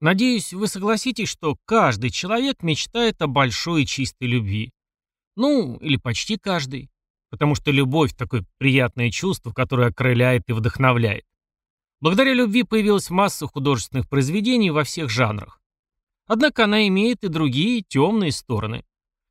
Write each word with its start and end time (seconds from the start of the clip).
Надеюсь, 0.00 0.52
вы 0.52 0.68
согласитесь, 0.68 1.28
что 1.28 1.56
каждый 1.64 2.10
человек 2.10 2.62
мечтает 2.62 3.20
о 3.20 3.26
большой 3.26 3.82
и 3.82 3.86
чистой 3.86 4.28
любви. 4.28 4.72
Ну, 5.34 5.76
или 5.78 5.96
почти 5.96 6.36
каждый. 6.36 6.88
Потому 7.30 7.54
что 7.54 7.70
любовь– 7.72 8.14
такое 8.16 8.44
приятное 8.58 9.10
чувство, 9.10 9.52
которое 9.52 9.88
окрыляет 9.88 10.44
и 10.48 10.52
вдохновляет. 10.52 11.24
Благодаря 12.00 12.32
любви 12.32 12.62
появилась 12.62 13.10
масса 13.10 13.46
художественных 13.46 14.08
произведений 14.08 14.70
во 14.70 14.84
всех 14.84 15.10
жанрах. 15.10 15.60
Однако 16.26 16.64
она 16.64 16.86
имеет 16.86 17.24
и 17.24 17.28
другие 17.28 17.82
темные 17.82 18.30
стороны. 18.32 18.84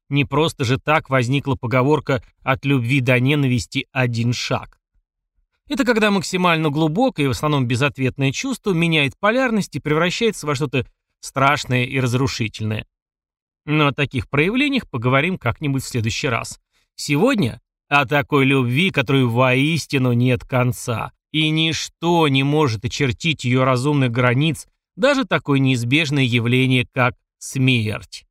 Не 0.09 0.25
просто 0.25 0.65
же 0.65 0.77
так 0.77 1.09
возникла 1.09 1.55
поговорка 1.55 2.23
«от 2.41 2.65
любви 2.65 2.99
до 2.99 3.19
ненависти 3.19 3.87
один 3.91 4.33
шаг». 4.33 4.76
Это 5.67 5.83
когда 5.83 6.11
максимально 6.11 6.69
глубокое 6.69 7.25
и 7.25 7.27
в 7.27 7.31
основном 7.31 7.67
безответное 7.67 8.31
чувство 8.31 8.71
меняет 8.71 9.17
полярность 9.19 9.75
и 9.75 9.79
превращается 9.79 10.47
во 10.47 10.55
что-то 10.55 10.85
страшное 11.19 11.83
и 11.85 11.99
разрушительное. 11.99 12.85
Но 13.65 13.87
о 13.87 13.93
таких 13.93 14.29
проявлениях 14.29 14.89
поговорим 14.89 15.37
как-нибудь 15.37 15.83
в 15.83 15.87
следующий 15.87 16.29
раз. 16.29 16.59
Сегодня 16.95 17.61
о 17.89 18.05
такой 18.05 18.45
любви, 18.45 18.91
которой 18.91 19.25
воистину 19.25 20.13
нет 20.13 20.43
конца, 20.45 21.11
и 21.31 21.49
ничто 21.49 22.27
не 22.27 22.43
может 22.43 22.85
очертить 22.85 23.43
ее 23.43 23.63
разумных 23.63 24.11
границ, 24.11 24.67
даже 24.95 25.25
такое 25.25 25.59
неизбежное 25.59 26.23
явление, 26.23 26.87
как 26.91 27.15
смерть. 27.39 28.25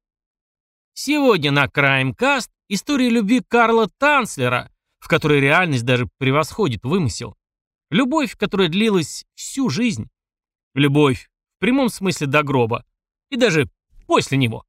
Сегодня 0.95 1.52
на 1.52 1.68
Краймкаст 1.68 2.50
история 2.68 3.10
любви 3.10 3.42
Карла 3.46 3.88
Танцлера, 3.98 4.70
в 5.06 5.09
которой 5.09 5.38
реальность 5.38 5.84
даже 5.84 6.09
превосходит 6.19 6.83
вымысел. 6.83 7.37
Любовь, 7.91 8.37
которая 8.37 8.69
длилась 8.69 9.24
всю 9.37 9.70
жизнь. 9.70 10.09
Любовь 10.74 11.29
в 11.56 11.60
прямом 11.60 11.91
смысле 11.91 12.27
до 12.27 12.42
гроба. 12.42 12.84
И 13.30 13.37
даже 13.37 13.69
после 14.09 14.37
него. 14.37 14.65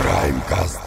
Краймкаст. 0.00 0.80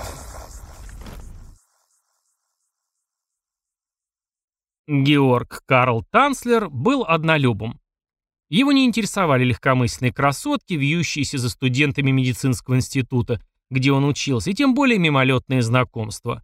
Георг 4.88 5.62
Карл 5.68 6.04
Танцлер 6.10 6.70
был 6.72 7.06
однолюбом. 7.08 7.80
Его 8.50 8.72
не 8.72 8.86
интересовали 8.86 9.44
легкомысленные 9.44 10.14
красотки, 10.14 10.74
вьющиеся 10.74 11.38
за 11.38 11.50
студентами 11.50 12.12
медицинского 12.12 12.76
института, 12.76 13.42
где 13.70 13.92
он 13.92 14.06
учился, 14.06 14.52
и 14.52 14.54
тем 14.54 14.74
более 14.74 15.00
мимолетные 15.00 15.62
знакомства. 15.62 16.44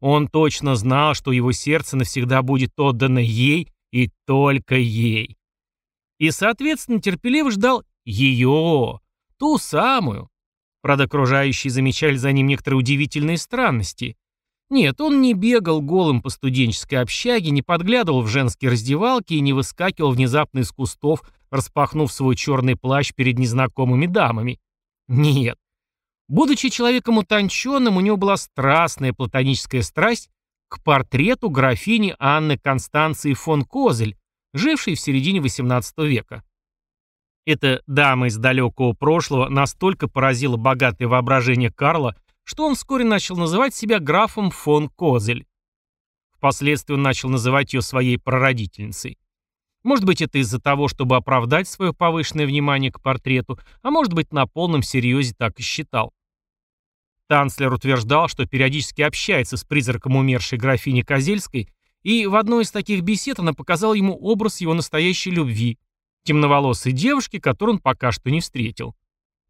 Он 0.00 0.28
точно 0.28 0.76
знал, 0.76 1.14
что 1.14 1.32
его 1.32 1.52
сердце 1.52 1.96
навсегда 1.96 2.42
будет 2.42 2.78
отдано 2.78 3.18
ей 3.18 3.72
и 3.90 4.10
только 4.26 4.76
ей. 4.76 5.36
И, 6.18 6.30
соответственно, 6.30 7.00
терпеливо 7.00 7.50
ждал 7.50 7.84
ее, 8.04 9.00
ту 9.38 9.58
самую. 9.58 10.30
Правда, 10.80 11.04
окружающие 11.04 11.70
замечали 11.70 12.16
за 12.16 12.30
ним 12.32 12.46
некоторые 12.46 12.78
удивительные 12.78 13.38
странности. 13.38 14.16
Нет, 14.68 15.00
он 15.00 15.20
не 15.20 15.34
бегал 15.34 15.80
голым 15.80 16.20
по 16.20 16.28
студенческой 16.28 16.96
общаге, 16.96 17.50
не 17.50 17.62
подглядывал 17.62 18.22
в 18.22 18.28
женские 18.28 18.72
раздевалки 18.72 19.34
и 19.34 19.40
не 19.40 19.52
выскакивал 19.52 20.12
внезапно 20.12 20.60
из 20.60 20.72
кустов, 20.72 21.22
распахнув 21.50 22.12
свой 22.12 22.34
черный 22.34 22.76
плащ 22.76 23.12
перед 23.14 23.38
незнакомыми 23.38 24.06
дамами. 24.06 24.58
Нет. 25.06 25.56
Будучи 26.28 26.70
человеком 26.70 27.18
утонченным, 27.18 27.96
у 27.96 28.00
него 28.00 28.16
была 28.16 28.36
страстная 28.36 29.12
платоническая 29.12 29.82
страсть 29.82 30.28
к 30.68 30.82
портрету 30.82 31.48
графини 31.48 32.16
Анны 32.18 32.58
Констанции 32.58 33.34
фон 33.34 33.64
Козель, 33.64 34.16
жившей 34.52 34.96
в 34.96 35.00
середине 35.00 35.38
XVIII 35.38 36.06
века. 36.06 36.42
Эта 37.44 37.80
дама 37.86 38.26
из 38.26 38.36
далекого 38.36 38.92
прошлого 38.92 39.48
настолько 39.48 40.08
поразила 40.08 40.56
богатое 40.56 41.06
воображение 41.06 41.70
Карла, 41.70 42.16
что 42.46 42.64
он 42.64 42.76
вскоре 42.76 43.04
начал 43.04 43.36
называть 43.36 43.74
себя 43.74 43.98
графом 43.98 44.52
фон 44.52 44.88
Козель. 44.88 45.46
Впоследствии 46.30 46.94
он 46.94 47.02
начал 47.02 47.28
называть 47.28 47.74
ее 47.74 47.82
своей 47.82 48.18
прародительницей. 48.18 49.18
Может 49.82 50.04
быть, 50.04 50.22
это 50.22 50.38
из-за 50.38 50.60
того, 50.60 50.86
чтобы 50.86 51.16
оправдать 51.16 51.68
свое 51.68 51.92
повышенное 51.92 52.46
внимание 52.46 52.92
к 52.92 53.02
портрету, 53.02 53.58
а 53.82 53.90
может 53.90 54.12
быть, 54.12 54.32
на 54.32 54.46
полном 54.46 54.82
серьезе 54.82 55.34
так 55.36 55.58
и 55.58 55.62
считал. 55.62 56.12
Танцлер 57.26 57.72
утверждал, 57.72 58.28
что 58.28 58.46
периодически 58.46 59.02
общается 59.02 59.56
с 59.56 59.64
призраком 59.64 60.14
умершей 60.14 60.56
графини 60.56 61.02
Козельской, 61.02 61.68
и 62.04 62.26
в 62.26 62.36
одной 62.36 62.62
из 62.62 62.70
таких 62.70 63.02
бесед 63.02 63.40
она 63.40 63.54
показала 63.54 63.94
ему 63.94 64.16
образ 64.16 64.60
его 64.60 64.72
настоящей 64.72 65.32
любви, 65.32 65.80
темноволосой 66.22 66.92
девушки, 66.92 67.40
которую 67.40 67.76
он 67.76 67.80
пока 67.80 68.12
что 68.12 68.30
не 68.30 68.40
встретил. 68.40 68.94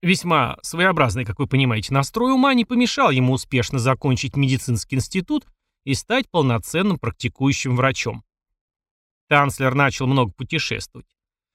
Весьма 0.03 0.59
своеобразный, 0.63 1.25
как 1.25 1.39
вы 1.39 1.47
понимаете, 1.47 1.95
настрой 1.95 2.33
ума 2.33 2.53
не 2.55 2.65
помешал 2.65 3.11
ему 3.11 3.33
успешно 3.33 3.79
закончить 3.79 4.37
медицинский 4.37 4.97
институт 4.97 5.47
и 5.85 5.95
стать 5.95 6.29
полноценным 6.31 6.99
практикующим 6.99 7.77
врачом. 7.77 8.23
Танцлер 9.29 9.75
начал 9.75 10.07
много 10.07 10.33
путешествовать. 10.33 11.07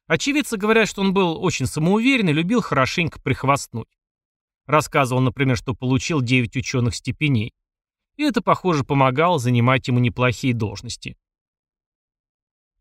Очевидцы 0.08 0.58
говорят, 0.58 0.90
что 0.90 1.02
он 1.02 1.14
был 1.14 1.42
очень 1.42 1.68
самоуверен 1.68 2.30
и 2.30 2.34
любил 2.34 2.62
хорошенько 2.62 3.22
прихвастнуть. 3.22 3.88
Рассказывал, 4.66 5.22
например, 5.22 5.56
что 5.56 5.74
получил 5.74 6.22
9 6.22 6.56
ученых 6.58 6.96
степеней. 6.96 7.54
И 8.18 8.24
это, 8.24 8.42
похоже, 8.42 8.84
помогало 8.84 9.40
занимать 9.40 9.88
ему 9.88 10.00
неплохие 10.00 10.54
должности. 10.54 11.16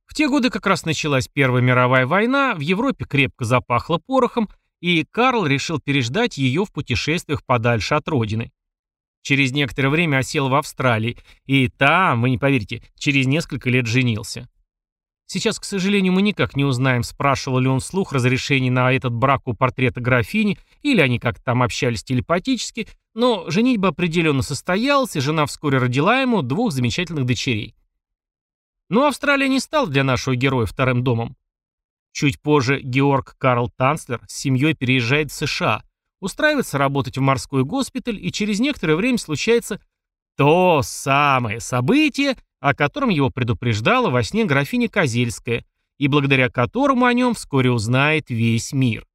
В 0.07 0.15
те 0.15 0.29
годы 0.29 0.51
как 0.51 0.67
раз 0.67 0.85
началась 0.85 1.29
Первая 1.29 1.63
мировая 1.63 2.05
война, 2.05 2.55
в 2.55 2.61
Европе 2.61 3.05
крепко 3.05 3.45
запахло 3.45 3.99
порохом, 3.99 4.49
и 4.81 5.05
Карл 5.05 5.47
решил 5.47 5.81
переждать 5.81 6.39
ее 6.39 6.65
в 6.65 6.73
путешествиях 6.73 7.45
подальше 7.45 7.95
от 7.95 8.09
родины. 8.09 8.51
Через 9.23 9.53
некоторое 9.53 9.91
время 9.91 10.19
осел 10.19 10.49
в 10.49 10.55
Австралии, 10.55 11.19
и 11.45 11.69
там, 11.69 12.23
вы 12.23 12.31
не 12.31 12.39
поверите, 12.39 12.83
через 12.97 13.27
несколько 13.27 13.69
лет 13.69 13.87
женился. 13.87 14.49
Сейчас, 15.27 15.61
к 15.61 15.65
сожалению, 15.65 16.13
мы 16.13 16.23
никак 16.23 16.57
не 16.57 16.65
узнаем, 16.65 17.05
спрашивал 17.05 17.61
ли 17.61 17.69
он 17.69 17.79
вслух 17.79 18.13
разрешение 18.13 18.73
на 18.73 18.93
этот 18.93 19.13
брак 19.13 19.47
у 19.47 19.55
портрета 19.55 20.01
графини, 20.01 20.59
или 20.83 21.01
они 21.01 21.21
как-то 21.21 21.45
там 21.45 21.63
общались 21.63 22.03
телепатически, 22.03 22.89
но 23.15 23.49
женитьба 23.49 23.91
определенно 23.91 24.43
состоялась, 24.43 25.15
и 25.15 25.21
жена 25.21 25.47
вскоре 25.47 25.79
родила 25.79 26.21
ему 26.21 26.43
двух 26.43 26.73
замечательных 26.73 27.27
дочерей. 27.27 27.77
Но 28.89 29.07
Австралия 29.07 29.49
не 29.49 29.61
стала 29.61 29.87
для 29.87 30.03
нашего 30.03 30.35
героя 30.35 30.67
вторым 30.67 31.05
домом. 31.05 31.37
Чуть 32.13 32.41
позже 32.41 32.81
Георг 32.81 33.37
Карл 33.39 33.71
Танцлер 33.77 34.21
с 34.29 34.37
семьей 34.37 34.75
переезжает 34.75 35.31
в 35.31 35.35
США, 35.35 35.83
устраивается 36.21 36.79
работать 36.79 37.17
в 37.17 37.21
морской 37.21 37.65
госпиталь, 37.65 38.19
и 38.25 38.33
через 38.33 38.61
некоторое 38.61 38.97
время 38.97 39.19
случается 39.19 39.81
то 40.37 40.81
самое 40.83 41.61
событие, 41.61 42.37
о 42.61 42.75
котором 42.75 43.11
его 43.11 43.31
предупреждала 43.31 44.11
во 44.11 44.23
сне 44.23 44.45
графиня 44.45 44.89
Козельская, 44.89 45.65
и 45.99 46.09
благодаря 46.09 46.49
которому 46.49 47.05
о 47.05 47.13
нем 47.13 47.35
вскоре 47.35 47.71
узнает 47.71 48.31
весь 48.31 48.73
мир. 48.73 49.07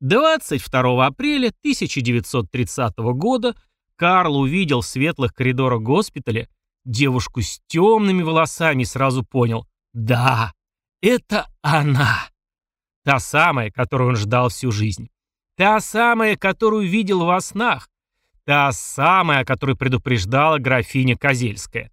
22 0.00 1.06
апреля 1.06 1.48
1930 1.48 2.96
года 2.98 3.54
Карл 3.96 4.38
увидел 4.38 4.80
в 4.80 4.86
светлых 4.86 5.34
коридорах 5.34 5.82
госпиталя 5.82 6.48
девушку 6.84 7.42
с 7.42 7.60
темными 7.66 8.22
волосами 8.22 8.82
и 8.82 8.86
сразу 8.86 9.24
понял– 9.24 9.66
да, 9.92 10.52
это 11.00 11.48
она. 11.62 12.28
Та 13.04 13.18
самая, 13.20 13.70
которую 13.70 14.10
он 14.10 14.16
ждал 14.16 14.48
всю 14.48 14.70
жизнь. 14.70 15.08
Та 15.56 15.80
самая, 15.80 16.36
которую 16.36 16.88
видел 16.88 17.24
во 17.24 17.40
снах. 17.40 17.88
Та 18.44 18.70
самая, 18.72 19.40
о 19.40 19.44
которой 19.44 19.76
предупреждала 19.76 20.58
графиня 20.58 21.16
Козельская. 21.16 21.90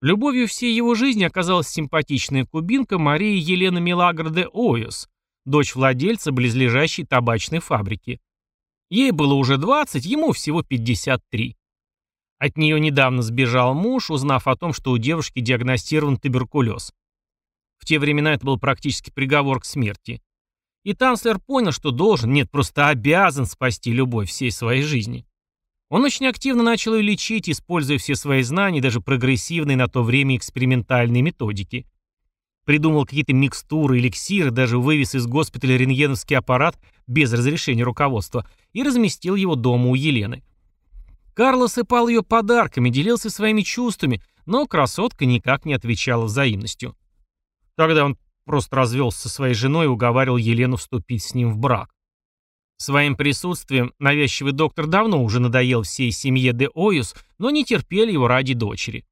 Любовью 0.00 0.48
всей 0.48 0.74
его 0.74 0.94
жизни 0.94 1.22
оказалась 1.22 1.68
симпатичная 1.68 2.44
кубинка 2.44 2.98
Мария 2.98 3.38
Елена 3.38 3.78
Милагроде 3.78 4.48
Ойос, 4.52 5.08
дочь 5.44 5.76
владельца 5.76 6.32
близлежащей 6.32 7.06
табачной 7.06 7.60
фабрики. 7.60 8.20
Ей 8.90 9.12
было 9.12 9.34
уже 9.34 9.58
20, 9.58 10.04
ему 10.04 10.32
всего 10.32 10.62
53. 10.62 11.56
От 12.38 12.56
нее 12.56 12.80
недавно 12.80 13.22
сбежал 13.22 13.74
муж, 13.74 14.10
узнав 14.10 14.48
о 14.48 14.56
том, 14.56 14.72
что 14.72 14.90
у 14.90 14.98
девушки 14.98 15.38
диагностирован 15.40 16.16
туберкулез. 16.16 16.92
В 17.82 17.84
те 17.84 17.98
времена 17.98 18.34
это 18.34 18.46
был 18.46 18.60
практически 18.60 19.10
приговор 19.10 19.58
к 19.58 19.64
смерти. 19.64 20.22
И 20.84 20.94
Танцлер 20.94 21.40
понял, 21.40 21.72
что 21.72 21.90
должен, 21.90 22.32
нет, 22.32 22.48
просто 22.48 22.86
обязан 22.86 23.44
спасти 23.44 23.92
любовь 23.92 24.28
всей 24.28 24.52
своей 24.52 24.84
жизни. 24.84 25.26
Он 25.90 26.04
очень 26.04 26.26
активно 26.26 26.62
начал 26.62 26.94
ее 26.94 27.02
лечить, 27.02 27.50
используя 27.50 27.98
все 27.98 28.14
свои 28.14 28.42
знания, 28.42 28.80
даже 28.80 29.00
прогрессивные 29.00 29.76
на 29.76 29.88
то 29.88 30.04
время 30.04 30.36
экспериментальные 30.36 31.22
методики. 31.22 31.84
Придумал 32.64 33.04
какие-то 33.04 33.32
микстуры, 33.32 33.98
эликсиры, 33.98 34.52
даже 34.52 34.78
вывез 34.78 35.16
из 35.16 35.26
госпиталя 35.26 35.76
рентгеновский 35.76 36.36
аппарат 36.36 36.78
без 37.08 37.32
разрешения 37.32 37.82
руководства 37.82 38.48
и 38.72 38.84
разместил 38.84 39.34
его 39.34 39.56
дома 39.56 39.88
у 39.88 39.96
Елены. 39.96 40.44
Карл 41.34 41.64
осыпал 41.64 42.06
ее 42.06 42.22
подарками, 42.22 42.90
делился 42.90 43.28
своими 43.28 43.62
чувствами, 43.62 44.22
но 44.46 44.68
красотка 44.68 45.26
никак 45.26 45.64
не 45.64 45.74
отвечала 45.74 46.26
взаимностью. 46.26 46.94
Тогда 47.76 48.04
он 48.04 48.18
просто 48.44 48.76
развелся 48.76 49.20
со 49.20 49.28
своей 49.28 49.54
женой 49.54 49.86
и 49.86 49.88
уговаривал 49.88 50.36
Елену 50.36 50.76
вступить 50.76 51.22
с 51.22 51.34
ним 51.34 51.52
в 51.52 51.58
брак. 51.58 51.94
Своим 52.76 53.16
присутствием 53.16 53.92
навязчивый 53.98 54.52
доктор 54.52 54.86
давно 54.86 55.22
уже 55.22 55.38
надоел 55.38 55.82
всей 55.82 56.10
семье 56.10 56.52
де 56.52 56.68
Оюс, 56.74 57.14
но 57.38 57.50
не 57.50 57.64
терпели 57.64 58.10
его 58.10 58.26
ради 58.26 58.54
дочери. 58.54 59.04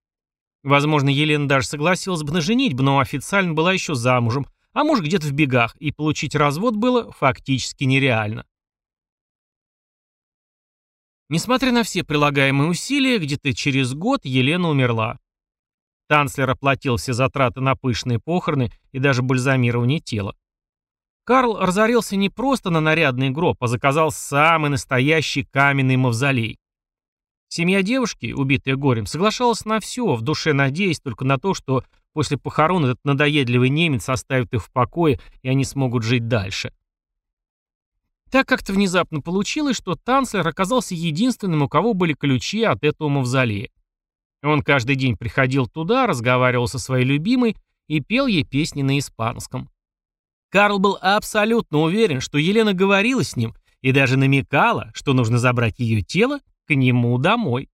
Возможно, 0.62 1.08
Елена 1.08 1.48
даже 1.48 1.68
согласилась 1.68 2.22
бы 2.22 2.32
на 2.32 2.40
женитьбу, 2.40 2.82
но 2.82 2.98
официально 2.98 3.54
была 3.54 3.72
еще 3.72 3.94
замужем, 3.94 4.46
а 4.72 4.84
может 4.84 5.04
где-то 5.04 5.26
в 5.26 5.32
бегах, 5.32 5.76
и 5.76 5.92
получить 5.92 6.34
развод 6.34 6.76
было 6.76 7.12
фактически 7.12 7.84
нереально. 7.84 8.44
Несмотря 11.28 11.70
на 11.70 11.84
все 11.84 12.02
прилагаемые 12.02 12.70
усилия, 12.70 13.18
где-то 13.18 13.54
через 13.54 13.94
год 13.94 14.24
Елена 14.24 14.68
умерла. 14.68 15.18
Танцлер 16.10 16.50
оплатил 16.50 16.96
все 16.96 17.12
затраты 17.12 17.60
на 17.60 17.76
пышные 17.76 18.18
похороны 18.18 18.72
и 18.90 18.98
даже 18.98 19.22
бальзамирование 19.22 20.00
тела. 20.00 20.34
Карл 21.22 21.56
разорился 21.56 22.16
не 22.16 22.28
просто 22.28 22.70
на 22.70 22.80
нарядный 22.80 23.30
гроб, 23.30 23.62
а 23.62 23.68
заказал 23.68 24.10
самый 24.10 24.70
настоящий 24.70 25.44
каменный 25.44 25.96
мавзолей. 25.96 26.58
Семья 27.46 27.82
девушки, 27.82 28.32
убитая 28.32 28.74
горем, 28.74 29.06
соглашалась 29.06 29.64
на 29.64 29.78
все, 29.78 30.16
в 30.16 30.22
душе 30.22 30.52
надеясь 30.52 30.98
только 30.98 31.24
на 31.24 31.38
то, 31.38 31.54
что 31.54 31.84
после 32.12 32.36
похорон 32.36 32.86
этот 32.86 32.98
надоедливый 33.04 33.68
немец 33.68 34.08
оставит 34.08 34.52
их 34.52 34.64
в 34.64 34.72
покое, 34.72 35.20
и 35.42 35.48
они 35.48 35.64
смогут 35.64 36.02
жить 36.02 36.26
дальше. 36.26 36.72
Так 38.32 38.48
как-то 38.48 38.72
внезапно 38.72 39.20
получилось, 39.20 39.76
что 39.76 39.94
танцлер 39.94 40.44
оказался 40.44 40.96
единственным, 40.96 41.62
у 41.62 41.68
кого 41.68 41.94
были 41.94 42.14
ключи 42.14 42.64
от 42.64 42.82
этого 42.82 43.08
мавзолея. 43.08 43.70
Он 44.42 44.62
каждый 44.62 44.96
день 44.96 45.16
приходил 45.16 45.66
туда, 45.66 46.06
разговаривал 46.06 46.66
со 46.66 46.78
своей 46.78 47.04
любимой 47.04 47.56
и 47.88 48.00
пел 48.00 48.26
ей 48.26 48.44
песни 48.44 48.82
на 48.82 48.98
испанском. 48.98 49.70
Карл 50.50 50.78
был 50.78 50.98
абсолютно 51.00 51.78
уверен, 51.78 52.20
что 52.20 52.38
Елена 52.38 52.72
говорила 52.72 53.22
с 53.22 53.36
ним 53.36 53.54
и 53.82 53.92
даже 53.92 54.16
намекала, 54.16 54.90
что 54.94 55.12
нужно 55.12 55.38
забрать 55.38 55.78
ее 55.78 56.02
тело 56.02 56.40
к 56.66 56.74
нему 56.74 57.16
домой. 57.18 57.68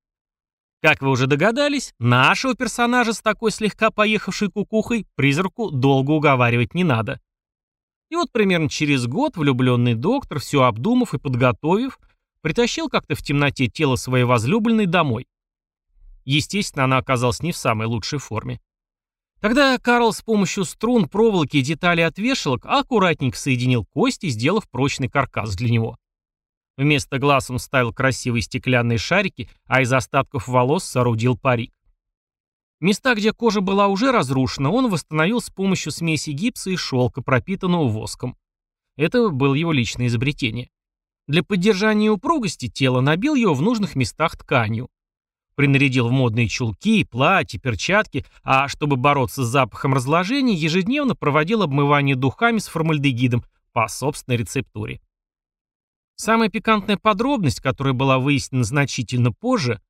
Как 0.83 1.01
вы 1.01 1.11
уже 1.11 1.27
догадались, 1.27 1.95
нашего 1.99 2.55
персонажа 2.55 3.13
с 3.13 3.21
такой 3.21 3.51
слегка 3.51 3.91
поехавшей 3.91 4.51
кукухой 4.51 5.07
призраку 5.15 5.71
долго 5.71 6.11
уговаривать 6.13 6.75
не 6.75 6.85
надо. 6.85 7.21
И 8.11 8.15
вот 8.15 8.31
примерно 8.31 8.69
через 8.69 9.07
год 9.07 9.37
влюбленный 9.37 9.95
доктор, 9.95 10.39
все 10.39 10.63
обдумав 10.63 11.15
и 11.15 11.19
подготовив, 11.19 11.99
притащил 12.41 12.89
как-то 12.89 13.15
в 13.15 13.23
темноте 13.23 13.69
тело 13.69 13.97
своей 13.97 14.25
возлюбленной 14.25 14.87
домой. 14.87 15.27
Естественно, 16.27 16.85
она 16.85 16.99
оказалась 16.99 17.41
не 17.41 17.53
в 17.53 17.57
самой 17.57 17.87
лучшей 17.87 18.19
форме. 18.19 18.61
Тогда 19.41 19.79
Карл 19.79 20.13
с 20.13 20.23
помощью 20.23 20.65
струн, 20.65 21.09
проволоки 21.09 21.59
и 21.59 21.63
деталей 21.63 22.05
от 22.05 22.19
вешалок 22.19 22.67
аккуратненько 22.67 23.39
соединил 23.39 23.85
кости, 23.85 24.29
сделав 24.29 24.69
прочный 24.69 25.09
каркас 25.09 25.55
для 25.55 25.71
него. 25.71 25.97
Вместо 26.77 27.19
глаз 27.19 27.49
он 27.49 27.59
вставил 27.59 27.93
красивые 27.93 28.43
стеклянные 28.43 28.99
шарики, 28.99 29.49
а 29.67 29.83
из 29.83 29.93
остатков 29.93 30.49
волос 30.49 30.85
соорудил 30.85 31.39
парик. 31.39 31.73
Места, 32.81 33.15
где 33.15 33.33
кожа 33.33 33.61
была 33.61 33.87
уже 33.87 34.11
разрушена, 34.11 34.71
он 34.71 34.91
восстановил 34.91 35.41
с 35.41 35.49
помощью 35.49 35.93
смеси 35.93 36.31
гипса 36.31 36.71
и 36.71 36.77
шелка, 36.77 37.23
пропитанного 37.23 37.89
воском. 37.89 38.37
Это 38.97 39.31
было 39.31 39.55
его 39.55 39.73
личное 39.73 40.09
изобретение. 40.09 40.71
Для 41.29 41.43
поддержания 41.43 42.11
упругости 42.11 42.69
тела 42.69 43.01
набил 43.01 43.35
его 43.35 43.55
в 43.55 43.63
нужных 43.63 43.95
местах 43.95 44.37
тканью. 44.37 44.89
Принарядил 45.57 46.09
в 46.09 46.13
модные 46.13 46.49
чулки, 46.49 47.03
платья, 47.05 47.59
перчатки, 47.59 48.25
а 48.45 48.69
чтобы 48.69 48.97
бороться 48.97 49.45
с 49.45 49.49
запахом 49.49 49.95
разложения, 49.95 50.55
ежедневно 50.55 51.17
проводил 51.17 51.63
обмывание 51.63 52.15
духами 52.15 52.59
с 52.59 52.69
формальдегидом 52.69 53.43
по 53.73 53.89
собственной 53.89 54.37
рецептуре. 54.37 55.01
Самая 56.15 56.49
пикантная 56.49 56.97
подробность, 56.97 57.61
которая 57.61 57.95
была 57.95 58.19
выяснена 58.19 58.65
значительно 58.65 59.33
позже, 59.33 59.81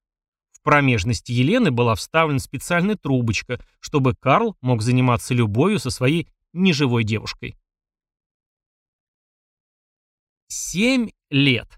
промежности 0.67 1.31
Елены 1.31 1.71
была 1.71 1.95
вставлена 1.95 2.41
специальная 2.41 2.97
трубочка, 2.97 3.65
чтобы 3.79 4.17
Карл 4.17 4.57
мог 4.61 4.83
заниматься 4.83 5.33
любовью 5.33 5.79
со 5.79 5.91
своей 5.91 6.27
неживой 6.53 7.05
девушкой. 7.05 7.57
Семь 10.49 11.11
лет. 11.31 11.69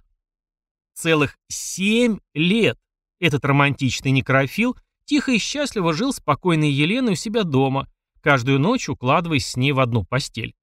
Целых 0.94 1.36
семь 1.48 2.20
лет 2.32 2.78
этот 3.20 3.44
романтичный 3.44 4.10
некрофил 4.10 4.76
тихо 5.04 5.32
и 5.32 5.38
счастливо 5.38 5.92
жил 5.92 6.12
спокойной 6.12 6.70
Еленой 6.70 7.12
у 7.12 7.16
себя 7.16 7.44
дома, 7.44 7.88
каждую 8.20 8.58
ночь 8.58 8.88
укладываясь 8.88 9.46
с 9.46 9.56
ней 9.56 9.72
в 9.72 9.80
одну 9.80 10.04
постель. 10.04 10.54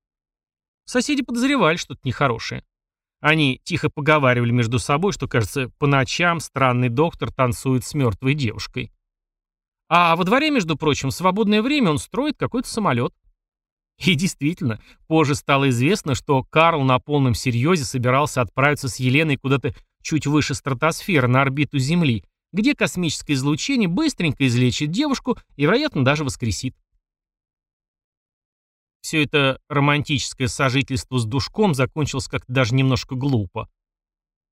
Соседи 0.85 1.23
подозревали 1.23 1.77
что-то 1.77 2.01
нехорошее. 2.03 2.63
Они 3.19 3.59
тихо 3.63 3.89
поговаривали 3.89 4.51
между 4.51 4.77
собой, 4.77 5.11
что, 5.11 5.27
кажется, 5.27 5.69
по 5.79 5.87
ночам 5.87 6.39
странный 6.39 6.89
доктор 6.89 7.31
танцует 7.31 7.83
с 7.83 7.95
мертвой 7.95 8.35
девушкой. 8.35 8.91
А 9.87 10.15
во 10.15 10.23
дворе, 10.23 10.51
между 10.51 10.77
прочим, 10.77 11.09
в 11.09 11.13
свободное 11.13 11.61
время 11.61 11.91
он 11.91 11.97
строит 11.97 12.37
какой-то 12.37 12.67
самолет. 12.67 13.13
И 13.97 14.13
действительно, 14.15 14.81
позже 15.07 15.35
стало 15.35 15.69
известно, 15.69 16.15
что 16.15 16.43
Карл 16.43 16.83
на 16.83 16.99
полном 16.99 17.33
серьезе 17.33 17.85
собирался 17.85 18.41
отправиться 18.41 18.89
с 18.89 18.97
Еленой 18.97 19.37
куда-то 19.37 19.73
чуть 20.01 20.27
выше 20.27 20.53
стратосферы, 20.53 21.27
на 21.27 21.41
орбиту 21.41 21.79
Земли, 21.79 22.23
где 22.55 22.73
космическое 22.73 23.33
излучение 23.33 23.89
быстренько 23.89 24.47
излечит 24.47 24.89
девушку 24.89 25.37
и, 25.57 25.63
вероятно, 25.63 26.05
даже 26.05 26.23
воскресит. 26.23 26.73
Все 29.01 29.23
это 29.23 29.59
романтическое 29.69 30.47
сожительство 30.47 31.19
с 31.19 31.25
душком 31.25 31.75
закончилось 31.75 32.27
как-то 32.27 32.51
даже 32.51 32.73
немножко 32.73 33.15
глупо. 33.15 33.69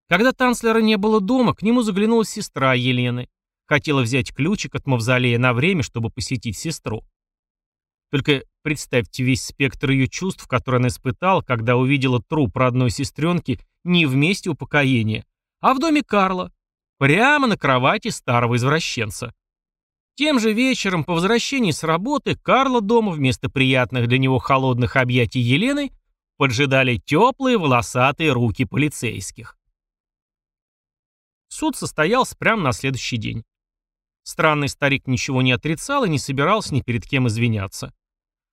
Когда 0.09 0.33
танцлера 0.33 0.81
не 0.81 0.97
было 0.97 1.21
дома, 1.21 1.55
к 1.55 1.63
нему 1.63 1.83
заглянула 1.83 2.25
сестра 2.25 2.75
Елены. 2.75 3.29
Хотела 3.67 4.03
взять 4.03 4.35
ключик 4.35 4.75
от 4.75 4.87
мавзолея 4.87 5.39
на 5.39 5.55
время, 5.55 5.85
чтобы 5.85 6.11
посетить 6.11 6.59
сестру. 6.59 7.07
Только 8.11 8.43
представьте 8.63 9.23
весь 9.23 9.45
спектр 9.45 9.91
ее 9.91 10.09
чувств, 10.09 10.47
который 10.49 10.81
она 10.81 10.89
испытала, 10.89 11.41
когда 11.41 11.77
увидела 11.77 12.21
труп 12.21 12.57
родной 12.57 12.91
сестренки 12.91 13.61
не 13.85 14.07
в 14.07 14.17
месте 14.17 14.51
упокоения, 14.51 15.25
а 15.61 15.73
в 15.73 15.79
доме 15.79 16.03
Карла, 16.03 16.53
прямо 17.03 17.49
на 17.49 17.57
кровати 17.57 18.11
старого 18.11 18.55
извращенца. 18.55 19.35
Тем 20.15 20.39
же 20.39 20.53
вечером 20.53 21.03
по 21.03 21.15
возвращении 21.15 21.73
с 21.73 21.83
работы 21.83 22.37
Карла 22.37 22.81
дома 22.81 23.11
вместо 23.11 23.51
приятных 23.51 24.06
для 24.06 24.19
него 24.19 24.39
холодных 24.39 24.94
объятий 24.94 25.41
Елены 25.41 25.91
поджидали 26.37 26.99
теплые 26.99 27.59
волосатые 27.59 28.31
руки 28.31 28.65
полицейских. 28.65 29.59
Суд 31.49 31.75
состоялся 31.75 32.37
прямо 32.37 32.63
на 32.63 32.73
следующий 32.73 33.17
день. 33.17 33.43
Странный 34.23 34.69
старик 34.69 35.09
ничего 35.09 35.43
не 35.43 35.51
отрицал 35.51 36.05
и 36.05 36.09
не 36.09 36.21
собирался 36.21 36.73
ни 36.73 36.82
перед 36.82 37.05
кем 37.05 37.27
извиняться. 37.27 37.93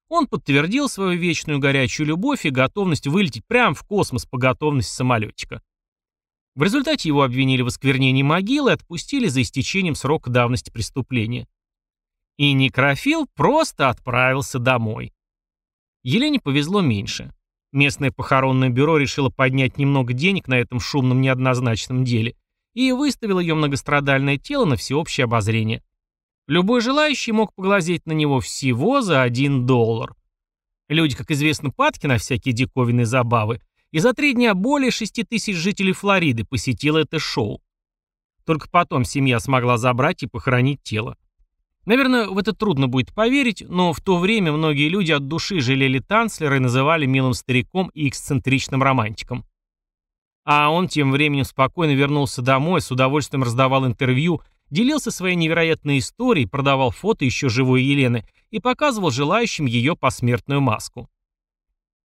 Он 0.07 0.25
подтвердил 0.25 0.89
свою 0.89 1.19
вечную 1.19 1.59
горячую 1.59 2.07
любовь 2.07 2.47
и 2.47 2.49
готовность 2.49 3.05
вылететь 3.05 3.45
прямо 3.45 3.75
в 3.75 3.83
космос 3.83 4.25
по 4.25 4.39
готовности 4.39 4.91
самолетика. 4.91 5.61
В 6.59 6.63
результате 6.63 7.07
его 7.07 7.23
обвинили 7.23 7.61
в 7.61 7.67
осквернении 7.67 8.21
могилы 8.21 8.71
и 8.71 8.73
отпустили 8.73 9.29
за 9.29 9.43
истечением 9.43 9.95
срока 9.95 10.29
давности 10.29 10.69
преступления. 10.69 11.47
И 12.35 12.51
некрофил 12.51 13.27
просто 13.33 13.87
отправился 13.87 14.59
домой. 14.59 15.13
Елене 16.03 16.41
повезло 16.41 16.81
меньше. 16.81 17.33
Местное 17.71 18.11
похоронное 18.11 18.67
бюро 18.67 18.97
решило 18.97 19.29
поднять 19.29 19.77
немного 19.77 20.11
денег 20.11 20.49
на 20.49 20.55
этом 20.55 20.81
шумном 20.81 21.21
неоднозначном 21.21 22.03
деле 22.03 22.35
и 22.73 22.91
выставило 22.91 23.39
ее 23.39 23.55
многострадальное 23.55 24.35
тело 24.37 24.65
на 24.65 24.75
всеобщее 24.75 25.23
обозрение. 25.23 25.81
Любой 26.45 26.81
желающий 26.81 27.31
мог 27.31 27.55
поглазеть 27.55 28.05
на 28.05 28.11
него 28.11 28.41
всего 28.41 28.99
за 28.99 29.21
один 29.21 29.65
доллар. 29.65 30.13
Люди, 30.89 31.15
как 31.15 31.31
известно, 31.31 31.69
падки 31.69 32.05
на 32.05 32.17
всякие 32.17 32.53
диковинные 32.53 33.05
забавы, 33.05 33.61
и 33.91 33.99
за 33.99 34.13
три 34.13 34.33
дня 34.33 34.53
более 34.53 34.91
шести 34.91 35.23
тысяч 35.23 35.55
жителей 35.55 35.93
Флориды 35.93 36.45
посетило 36.45 36.99
это 36.99 37.19
шоу. 37.19 37.61
Только 38.45 38.69
потом 38.69 39.03
семья 39.03 39.39
смогла 39.39 39.77
забрать 39.77 40.23
и 40.23 40.27
похоронить 40.27 40.81
тело. 40.83 41.17
Наверное, 41.85 42.27
в 42.27 42.37
это 42.37 42.53
трудно 42.53 42.87
будет 42.87 43.13
поверить, 43.13 43.63
но 43.67 43.93
в 43.93 44.01
то 44.01 44.17
время 44.17 44.51
многие 44.51 44.89
люди 44.89 45.11
от 45.11 45.27
души 45.27 45.59
жалели 45.59 45.99
Танцлера 45.99 46.57
и 46.57 46.59
называли 46.59 47.05
милым 47.05 47.33
стариком 47.33 47.89
и 47.93 48.07
эксцентричным 48.09 48.83
романтиком. 48.83 49.45
А 50.45 50.69
он 50.71 50.87
тем 50.87 51.11
временем 51.11 51.45
спокойно 51.45 51.91
вернулся 51.91 52.41
домой, 52.41 52.81
с 52.81 52.91
удовольствием 52.91 53.43
раздавал 53.43 53.85
интервью, 53.85 54.41
делился 54.69 55.11
своей 55.11 55.35
невероятной 55.35 55.99
историей, 55.99 56.45
продавал 56.45 56.91
фото 56.91 57.25
еще 57.25 57.49
живой 57.49 57.83
Елены 57.83 58.25
и 58.51 58.59
показывал 58.59 59.11
желающим 59.11 59.65
ее 59.65 59.95
посмертную 59.95 60.61
маску. 60.61 61.09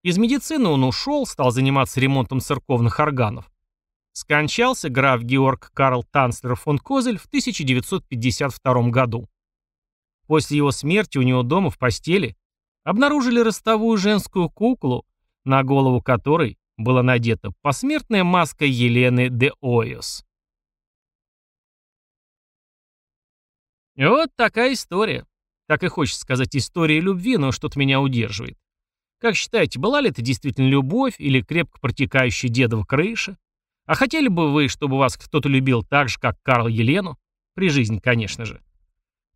Из 0.05 0.19
медицины 0.19 0.69
он 0.69 0.85
ушел, 0.85 1.25
стал 1.25 1.51
заниматься 1.51 1.99
ремонтом 1.99 2.41
церковных 2.41 3.01
органов. 3.01 3.51
Скончался 4.13 4.91
граф 4.91 5.23
Георг 5.23 5.71
Карл 5.73 6.05
Танцлер 6.05 6.57
фон 6.57 6.79
Козель 6.79 7.17
в 7.17 7.25
1952 7.25 8.91
году. 8.91 9.27
После 10.27 10.59
его 10.59 10.73
смерти 10.73 11.17
у 11.17 11.23
него 11.23 11.43
дома 11.43 11.71
в 11.71 11.79
постели 11.79 12.37
обнаружили 12.85 13.41
ростовую 13.41 13.97
женскую 13.97 14.51
куклу, 14.51 15.07
на 15.45 15.63
голову 15.63 16.03
которой 16.03 16.59
была 16.77 17.03
надета 17.03 17.53
посмертная 17.63 18.25
маска 18.25 18.67
Елены 18.67 19.31
де 19.31 19.53
Ойос. 19.63 20.23
Вот 23.97 24.29
такая 24.37 24.75
история. 24.75 25.27
Так 25.67 25.83
и 25.83 25.89
хочется 25.89 26.21
сказать 26.21 26.55
история 26.55 27.01
любви, 27.01 27.39
но 27.39 27.53
что-то 27.53 27.79
меня 27.79 28.03
удерживает. 28.03 28.59
Как 29.25 29.37
считаете, 29.37 29.79
была 29.79 30.03
ли 30.03 30.11
это 30.11 30.21
действительно 30.21 30.69
любовь 30.69 31.15
или 31.17 31.41
крепко 31.41 31.81
протекающая 31.81 32.51
дедова 32.51 32.85
крыша? 32.85 33.39
А 33.87 33.95
хотели 33.95 34.29
бы 34.29 34.53
вы, 34.53 34.69
чтобы 34.69 34.99
вас 34.99 35.17
кто-то 35.17 35.49
любил 35.49 35.83
так 35.83 36.11
же, 36.11 36.19
как 36.21 36.37
Карл 36.43 36.69
Елену? 36.69 37.17
При 37.55 37.71
жизни, 37.71 38.01
конечно 38.01 38.45
же. 38.45 38.61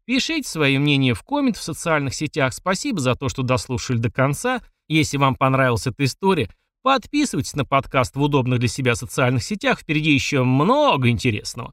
Пишите 0.04 0.46
свои 0.46 0.76
мнения 0.76 1.14
в 1.14 1.22
коммент 1.22 1.56
в 1.56 1.62
социальных 1.62 2.12
сетях. 2.12 2.52
Спасибо 2.52 3.00
за 3.00 3.14
то, 3.14 3.30
что 3.30 3.42
дослушали 3.42 3.96
до 3.96 4.10
конца. 4.10 4.60
Если 4.88 5.16
вам 5.16 5.36
понравилась 5.36 5.86
эта 5.86 6.04
история, 6.04 6.50
подписывайтесь 6.82 7.54
на 7.54 7.64
подкаст 7.64 8.14
в 8.14 8.20
удобных 8.20 8.58
для 8.58 8.68
себя 8.68 8.94
социальных 8.94 9.42
сетях. 9.42 9.80
Впереди 9.80 10.12
еще 10.12 10.44
много 10.44 11.08
интересного. 11.08 11.72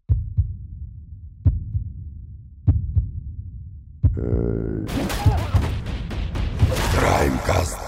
Краймкаст. 6.98 7.85